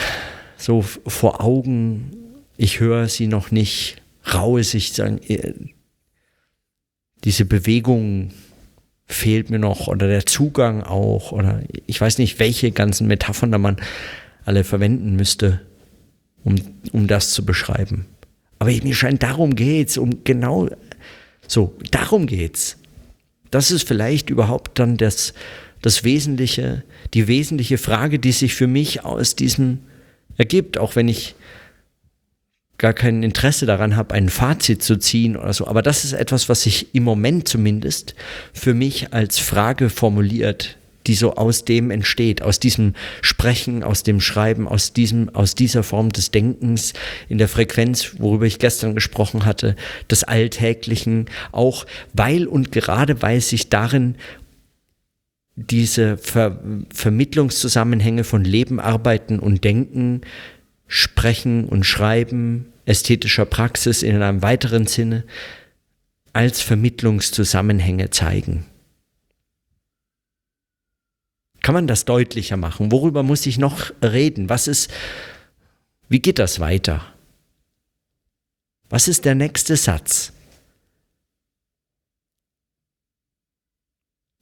so 0.55 0.81
vor 0.81 1.43
Augen. 1.43 2.11
Ich 2.55 2.79
höre 2.79 3.09
sie 3.09 3.27
noch 3.27 3.51
nicht. 3.51 4.01
Raue 4.33 4.63
sich 4.63 4.93
sagen, 4.93 5.19
äh, 5.27 5.53
diese 7.25 7.43
Bewegung 7.43 8.31
fehlt 9.05 9.49
mir 9.49 9.59
noch 9.59 9.87
oder 9.87 10.07
der 10.07 10.25
Zugang 10.25 10.83
auch 10.83 11.33
oder 11.33 11.63
ich 11.85 11.99
weiß 11.99 12.17
nicht, 12.17 12.39
welche 12.39 12.71
ganzen 12.71 13.07
Metaphern 13.07 13.51
da 13.51 13.57
man 13.57 13.75
alle 14.45 14.63
verwenden 14.63 15.17
müsste, 15.17 15.59
um, 16.45 16.55
um 16.93 17.07
das 17.07 17.31
zu 17.31 17.45
beschreiben. 17.45 18.05
Aber 18.57 18.71
mir 18.71 18.95
scheint, 18.95 19.21
darum 19.21 19.53
geht's, 19.53 19.97
um 19.97 20.23
genau 20.23 20.69
so, 21.45 21.75
darum 21.91 22.25
geht's. 22.25 22.77
Das 23.51 23.69
ist 23.71 23.85
vielleicht 23.85 24.29
überhaupt 24.29 24.79
dann 24.79 24.95
das, 24.95 25.33
das 25.81 26.03
Wesentliche, 26.03 26.83
die 27.13 27.27
wesentliche 27.27 27.77
Frage, 27.77 28.19
die 28.19 28.31
sich 28.31 28.53
für 28.53 28.67
mich 28.67 29.05
aus 29.05 29.35
diesem 29.35 29.79
ergibt, 30.37 30.77
auch 30.77 30.95
wenn 30.95 31.07
ich 31.07 31.35
gar 32.77 32.93
kein 32.93 33.23
Interesse 33.23 33.65
daran 33.65 33.95
habe, 33.95 34.15
ein 34.15 34.29
Fazit 34.29 34.81
zu 34.81 34.97
ziehen 34.97 35.35
oder 35.35 35.53
so. 35.53 35.67
Aber 35.67 35.81
das 35.81 36.05
ist 36.05 36.13
etwas, 36.13 36.49
was 36.49 36.63
sich 36.63 36.95
im 36.95 37.03
Moment 37.03 37.47
zumindest 37.47 38.15
für 38.53 38.73
mich 38.73 39.13
als 39.13 39.37
Frage 39.37 39.89
formuliert, 39.89 40.77
die 41.05 41.15
so 41.15 41.35
aus 41.35 41.65
dem 41.65 41.91
entsteht, 41.91 42.41
aus 42.41 42.59
diesem 42.59 42.93
Sprechen, 43.21 43.83
aus 43.83 44.03
dem 44.03 44.21
Schreiben, 44.21 44.67
aus 44.67 44.93
diesem, 44.93 45.29
aus 45.29 45.55
dieser 45.55 45.83
Form 45.83 46.11
des 46.11 46.31
Denkens 46.31 46.93
in 47.27 47.37
der 47.37 47.47
Frequenz, 47.47 48.15
worüber 48.19 48.45
ich 48.45 48.59
gestern 48.59 48.95
gesprochen 48.95 49.45
hatte, 49.45 49.75
des 50.09 50.23
Alltäglichen, 50.23 51.25
auch 51.51 51.85
weil 52.13 52.47
und 52.47 52.71
gerade 52.71 53.21
weil 53.21 53.41
sich 53.41 53.69
darin 53.69 54.15
diese 55.59 56.17
Ver 56.17 56.59
Vermittlungszusammenhänge 56.93 58.23
von 58.23 58.43
Leben, 58.43 58.79
Arbeiten 58.79 59.39
und 59.39 59.63
Denken, 59.63 60.21
Sprechen 60.87 61.65
und 61.65 61.85
Schreiben, 61.85 62.71
ästhetischer 62.85 63.45
Praxis 63.45 64.01
in 64.01 64.21
einem 64.21 64.41
weiteren 64.41 64.87
Sinne 64.87 65.25
als 66.33 66.61
Vermittlungszusammenhänge 66.61 68.09
zeigen. 68.09 68.65
Kann 71.61 71.75
man 71.75 71.87
das 71.87 72.05
deutlicher 72.05 72.57
machen? 72.57 72.91
Worüber 72.91 73.21
muss 73.23 73.45
ich 73.45 73.57
noch 73.57 73.91
reden? 74.01 74.49
Was 74.49 74.67
ist, 74.67 74.89
wie 76.07 76.19
geht 76.19 76.39
das 76.39 76.59
weiter? 76.59 77.05
Was 78.89 79.07
ist 79.07 79.25
der 79.25 79.35
nächste 79.35 79.75
Satz? 79.75 80.31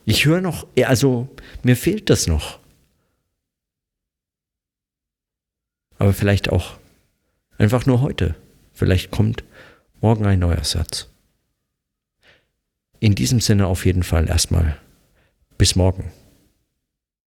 Ich 0.10 0.26
höre 0.26 0.40
noch, 0.40 0.66
also 0.86 1.28
mir 1.64 1.76
fehlt 1.76 2.10
das 2.10 2.28
noch. 2.28 2.60
Aber 5.98 6.14
vielleicht 6.14 6.50
auch 6.50 6.78
einfach 7.58 7.86
nur 7.86 8.00
heute. 8.00 8.36
Vielleicht 8.72 9.12
kommt 9.12 9.44
morgen 10.00 10.26
ein 10.26 10.40
neuer 10.40 10.64
Satz. 10.64 11.10
In 13.02 13.16
diesem 13.16 13.42
Sinne 13.42 13.68
auf 13.68 13.86
jeden 13.86 14.04
Fall 14.04 14.30
erstmal 14.30 14.80
bis 15.58 15.76
morgen. 15.76 16.10